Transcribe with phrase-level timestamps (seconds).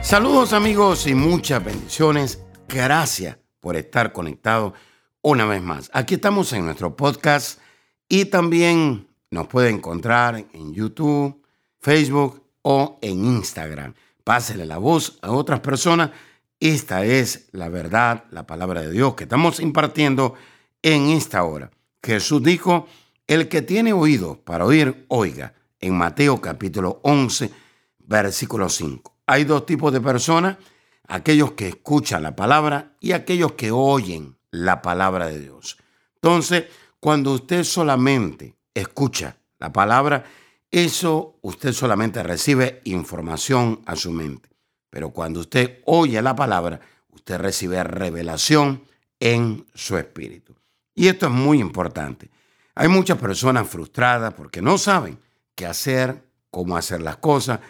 [0.00, 2.42] Saludos amigos y muchas bendiciones.
[2.68, 4.72] Gracias por estar conectado
[5.20, 5.90] una vez más.
[5.92, 7.60] Aquí estamos en nuestro podcast
[8.08, 11.42] y también nos puede encontrar en YouTube,
[11.80, 13.94] Facebook o en Instagram.
[14.24, 16.10] Pásele la voz a otras personas.
[16.58, 20.34] Esta es la verdad, la palabra de Dios que estamos impartiendo
[20.80, 21.70] en esta hora.
[22.02, 22.86] Jesús dijo,
[23.26, 27.50] el que tiene oído para oír, oiga, en Mateo capítulo 11,
[27.98, 29.17] versículo 5.
[29.30, 30.56] Hay dos tipos de personas,
[31.06, 35.76] aquellos que escuchan la palabra y aquellos que oyen la palabra de Dios.
[36.14, 36.64] Entonces,
[36.98, 40.24] cuando usted solamente escucha la palabra,
[40.70, 44.48] eso usted solamente recibe información a su mente.
[44.88, 48.82] Pero cuando usted oye la palabra, usted recibe revelación
[49.20, 50.56] en su espíritu.
[50.94, 52.30] Y esto es muy importante.
[52.74, 55.18] Hay muchas personas frustradas porque no saben
[55.54, 57.60] qué hacer, cómo hacer las cosas,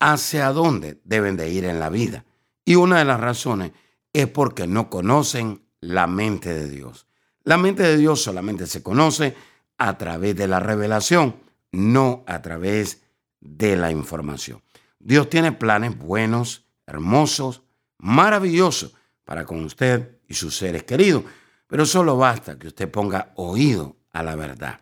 [0.00, 2.24] hacia dónde deben de ir en la vida.
[2.64, 3.72] Y una de las razones
[4.12, 7.06] es porque no conocen la mente de Dios.
[7.44, 9.36] La mente de Dios solamente se conoce
[9.78, 11.36] a través de la revelación,
[11.72, 13.02] no a través
[13.40, 14.62] de la información.
[14.98, 17.62] Dios tiene planes buenos, hermosos,
[17.98, 18.94] maravillosos
[19.24, 21.24] para con usted y sus seres queridos,
[21.66, 24.80] pero solo basta que usted ponga oído a la verdad.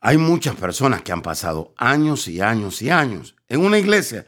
[0.00, 4.26] Hay muchas personas que han pasado años y años y años en una iglesia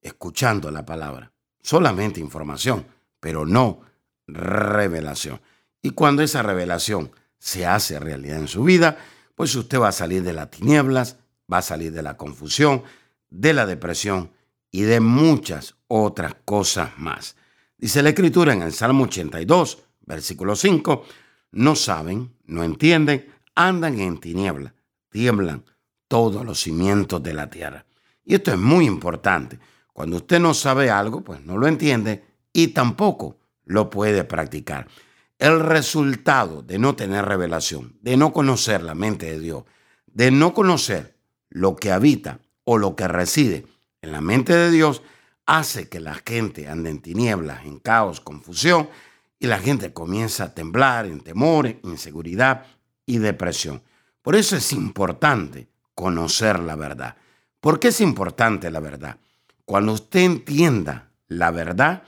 [0.00, 2.86] escuchando la palabra, solamente información,
[3.20, 3.80] pero no
[4.26, 5.40] revelación.
[5.82, 8.98] Y cuando esa revelación se hace realidad en su vida,
[9.34, 11.16] pues usted va a salir de las tinieblas,
[11.52, 12.82] va a salir de la confusión,
[13.30, 14.32] de la depresión
[14.70, 17.36] y de muchas otras cosas más.
[17.76, 21.04] Dice la escritura en el Salmo 82, versículo 5,
[21.52, 24.74] no saben, no entienden, andan en tiniebla,
[25.10, 25.64] tiemblan
[26.08, 27.84] todos los cimientos de la tierra.
[28.24, 29.58] Y esto es muy importante.
[29.92, 34.88] Cuando usted no sabe algo, pues no lo entiende y tampoco lo puede practicar.
[35.38, 39.64] El resultado de no tener revelación, de no conocer la mente de Dios,
[40.06, 41.16] de no conocer
[41.48, 43.66] lo que habita o lo que reside
[44.02, 45.02] en la mente de Dios,
[45.46, 48.88] hace que la gente ande en tinieblas, en caos, confusión,
[49.38, 52.66] y la gente comienza a temblar en temor, inseguridad
[53.06, 53.82] y depresión.
[54.28, 57.16] Por eso es importante conocer la verdad.
[57.62, 59.16] ¿Por qué es importante la verdad?
[59.64, 62.02] Cuando usted entienda la verdad,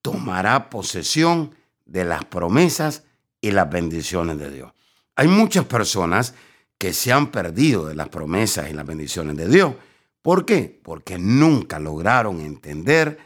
[0.00, 1.54] tomará posesión
[1.84, 3.02] de las promesas
[3.42, 4.72] y las bendiciones de Dios.
[5.16, 6.32] Hay muchas personas
[6.78, 9.74] que se han perdido de las promesas y las bendiciones de Dios.
[10.22, 10.80] ¿Por qué?
[10.82, 13.18] Porque nunca lograron entender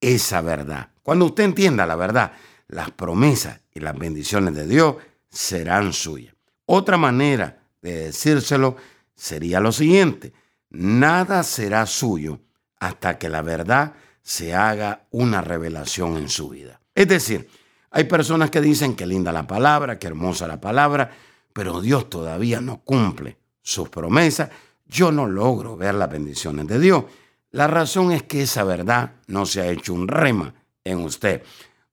[0.00, 0.90] esa verdad.
[1.04, 2.32] Cuando usted entienda la verdad,
[2.66, 4.96] las promesas y las bendiciones de Dios
[5.30, 6.34] serán suyas.
[6.66, 8.76] Otra manera de decírselo
[9.14, 10.32] sería lo siguiente,
[10.70, 12.40] nada será suyo
[12.78, 16.80] hasta que la verdad se haga una revelación en su vida.
[16.94, 17.48] Es decir,
[17.90, 21.10] hay personas que dicen que linda la palabra, que hermosa la palabra,
[21.52, 24.50] pero Dios todavía no cumple sus promesas.
[24.86, 27.04] Yo no logro ver las bendiciones de Dios.
[27.50, 30.54] La razón es que esa verdad no se ha hecho un rema
[30.84, 31.42] en usted.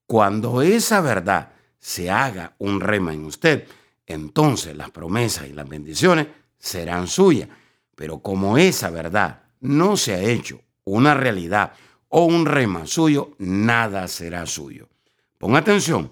[0.06, 3.68] Cuando esa verdad se haga un rema en usted,
[4.10, 6.28] entonces las promesas y las bendiciones
[6.58, 7.48] serán suyas.
[7.96, 11.74] Pero como esa verdad no se ha hecho una realidad
[12.10, 14.90] o un rema suyo, nada será suyo.
[15.38, 16.12] Ponga atención,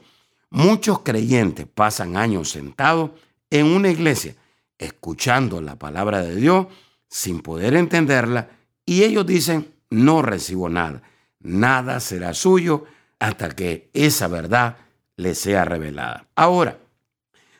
[0.51, 3.11] muchos creyentes pasan años sentados
[3.49, 4.35] en una iglesia
[4.77, 6.67] escuchando la palabra de Dios
[7.09, 8.49] sin poder entenderla
[8.85, 11.01] y ellos dicen, no recibo nada,
[11.39, 12.85] nada será suyo
[13.17, 14.77] hasta que esa verdad
[15.15, 16.27] le sea revelada.
[16.35, 16.77] Ahora,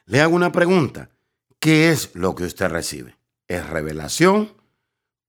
[0.07, 1.09] le hago una pregunta.
[1.59, 3.15] ¿Qué es lo que usted recibe?
[3.47, 4.53] ¿Es revelación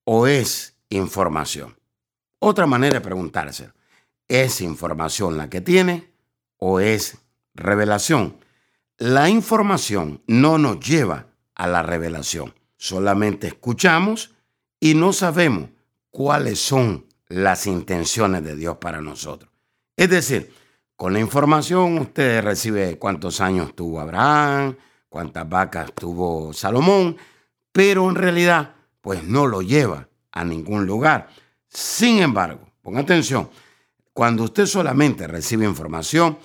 [0.04, 1.76] o es información?
[2.38, 3.72] Otra manera de preguntarse,
[4.28, 6.10] ¿es información la que tiene
[6.56, 7.18] o es
[7.54, 8.38] revelación?
[8.96, 12.54] La información no nos lleva a la revelación.
[12.76, 14.34] Solamente escuchamos
[14.80, 15.70] y no sabemos
[16.10, 19.50] cuáles son las intenciones de Dios para nosotros.
[19.96, 20.52] Es decir,
[20.98, 24.76] con la información usted recibe cuántos años tuvo Abraham,
[25.08, 27.16] cuántas vacas tuvo Salomón,
[27.70, 31.28] pero en realidad pues no lo lleva a ningún lugar.
[31.68, 33.48] Sin embargo, ponga atención,
[34.12, 36.36] Cuando usted solamente recibe información,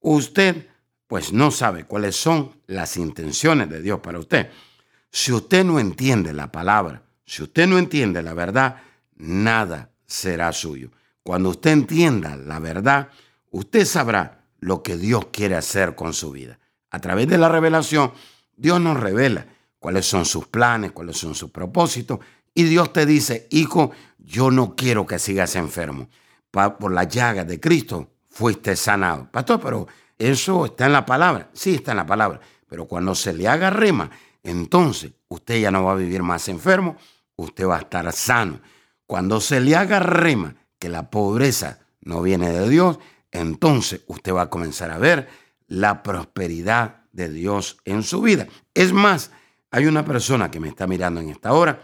[0.00, 0.68] usted
[1.06, 4.50] pues no sabe cuáles son las intenciones de Dios para usted.
[5.10, 8.82] Si usted no entiende la palabra, si usted no entiende la verdad,
[9.16, 10.90] nada será suyo.
[11.22, 13.08] Cuando usted entienda la verdad,
[13.52, 16.58] usted sabrá lo que Dios quiere hacer con su vida.
[16.90, 18.12] A través de la revelación,
[18.56, 19.46] Dios nos revela
[19.78, 22.18] cuáles son sus planes, cuáles son sus propósitos,
[22.54, 26.08] y Dios te dice, hijo, yo no quiero que sigas enfermo.
[26.50, 29.30] Por la llaga de Cristo fuiste sanado.
[29.30, 29.86] Pastor, pero
[30.18, 31.48] eso está en la palabra.
[31.54, 32.40] Sí, está en la palabra.
[32.68, 34.10] Pero cuando se le haga rema,
[34.42, 36.96] entonces usted ya no va a vivir más enfermo,
[37.36, 38.60] usted va a estar sano.
[39.06, 42.98] Cuando se le haga rema que la pobreza no viene de Dios,
[43.32, 45.28] entonces usted va a comenzar a ver
[45.66, 48.46] la prosperidad de Dios en su vida.
[48.74, 49.30] Es más,
[49.70, 51.80] hay una persona que me está mirando en esta hora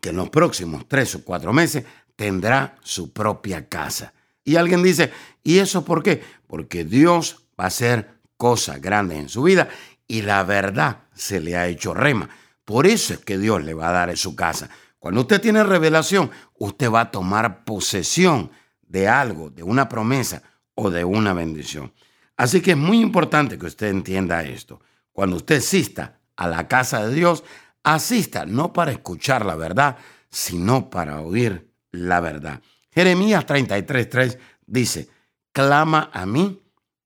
[0.00, 1.84] que en los próximos tres o cuatro meses
[2.16, 4.12] tendrá su propia casa.
[4.44, 5.12] Y alguien dice,
[5.42, 6.22] ¿y eso por qué?
[6.46, 9.68] Porque Dios va a hacer cosas grandes en su vida
[10.06, 12.28] y la verdad se le ha hecho rema.
[12.64, 14.68] Por eso es que Dios le va a dar en su casa.
[14.98, 18.50] Cuando usted tiene revelación, usted va a tomar posesión
[18.88, 20.42] de algo, de una promesa
[20.74, 21.92] o de una bendición.
[22.36, 24.80] Así que es muy importante que usted entienda esto.
[25.12, 27.44] Cuando usted asista a la casa de Dios,
[27.82, 29.96] asista no para escuchar la verdad,
[30.30, 32.62] sino para oír la verdad.
[32.90, 35.08] Jeremías 33:3 dice,
[35.52, 36.62] clama a mí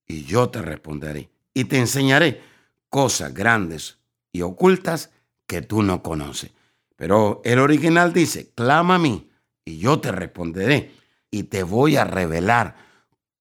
[0.07, 2.41] y yo te responderé y te enseñaré
[2.89, 3.97] cosas grandes
[4.31, 5.09] y ocultas
[5.47, 6.51] que tú no conoces.
[6.95, 9.29] Pero el original dice, clama a mí
[9.65, 10.91] y yo te responderé
[11.33, 12.75] y te voy a revelar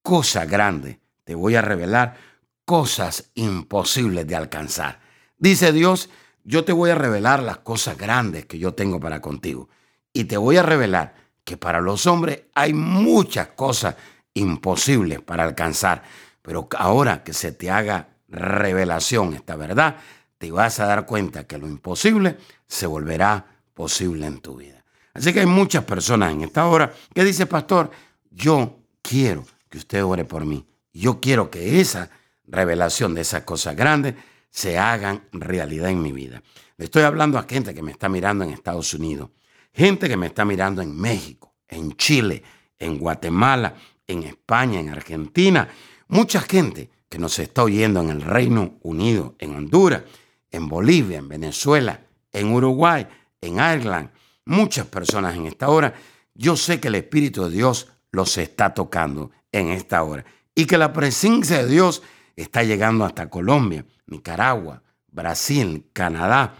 [0.02, 2.16] cosas grandes, te voy a revelar
[2.64, 5.00] cosas imposibles de alcanzar.
[5.36, 6.08] Dice Dios,
[6.42, 9.68] yo te voy a revelar las cosas grandes que yo tengo para contigo.
[10.10, 13.96] Y te voy a revelar que para los hombres hay muchas cosas
[14.32, 16.02] imposibles para alcanzar.
[16.40, 19.96] Pero ahora que se te haga revelación esta verdad,
[20.38, 24.81] te vas a dar cuenta que lo imposible se volverá posible en tu vida.
[25.14, 27.90] Así que hay muchas personas en esta hora que dicen, pastor,
[28.30, 30.64] yo quiero que usted ore por mí.
[30.92, 32.10] Yo quiero que esa
[32.46, 34.14] revelación de esas cosas grandes
[34.50, 36.42] se hagan realidad en mi vida.
[36.76, 39.30] Le estoy hablando a gente que me está mirando en Estados Unidos,
[39.72, 42.42] gente que me está mirando en México, en Chile,
[42.78, 43.74] en Guatemala,
[44.06, 45.68] en España, en Argentina,
[46.08, 50.02] mucha gente que nos está oyendo en el Reino Unido, en Honduras,
[50.50, 52.00] en Bolivia, en Venezuela,
[52.32, 53.06] en Uruguay,
[53.40, 54.10] en Ireland,
[54.44, 55.94] muchas personas en esta hora.
[56.34, 60.24] Yo sé que el Espíritu de Dios los está tocando en esta hora
[60.54, 62.02] y que la presencia de Dios
[62.36, 66.54] está llegando hasta Colombia, Nicaragua, Brasil, Canadá,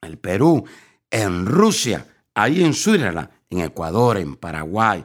[0.00, 0.64] el Perú,
[1.10, 5.04] en Rusia, ahí en Suiza, en Ecuador, en Paraguay,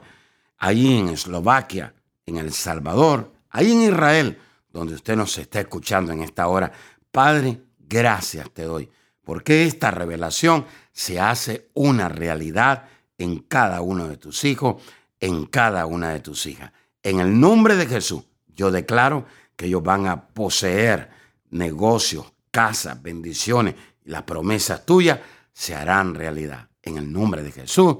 [0.57, 1.93] ahí en Eslovaquia,
[2.25, 4.37] en El Salvador, ahí en Israel,
[4.69, 6.71] donde usted nos está escuchando en esta hora.
[7.11, 8.89] Padre, gracias te doy,
[9.23, 12.85] porque esta revelación se hace una realidad
[13.17, 14.81] en cada uno de tus hijos,
[15.19, 16.71] en cada una de tus hijas.
[17.03, 18.23] En el nombre de Jesús,
[18.55, 21.09] yo declaro que ellos van a poseer
[21.49, 25.19] negocios, casas, bendiciones y las promesas tuyas
[25.53, 26.69] se harán realidad.
[26.81, 27.97] En el nombre de Jesús.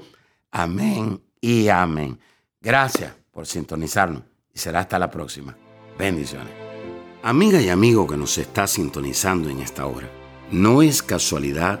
[0.50, 2.18] Amén y amén.
[2.60, 4.22] Gracias por sintonizarnos
[4.52, 5.56] y será hasta la próxima.
[5.98, 6.52] Bendiciones.
[7.22, 10.10] Amiga y amigo que nos está sintonizando en esta hora,
[10.50, 11.80] no es casualidad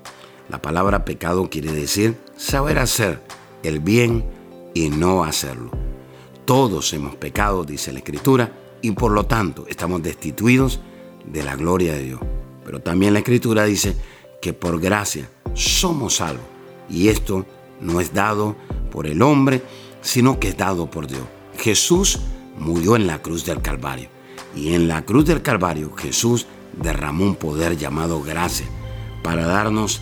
[0.51, 3.21] La palabra pecado quiere decir saber hacer
[3.63, 4.25] el bien
[4.73, 5.71] y no hacerlo.
[6.43, 10.81] Todos hemos pecado, dice la Escritura, y por lo tanto estamos destituidos
[11.25, 12.19] de la gloria de Dios.
[12.65, 13.95] Pero también la Escritura dice
[14.41, 16.43] que por gracia somos salvos.
[16.89, 17.45] Y esto
[17.79, 18.57] no es dado
[18.91, 19.61] por el hombre,
[20.01, 21.23] sino que es dado por Dios.
[21.59, 22.19] Jesús
[22.57, 24.09] murió en la cruz del Calvario.
[24.53, 28.65] Y en la cruz del Calvario Jesús derramó un poder llamado gracia
[29.23, 30.01] para darnos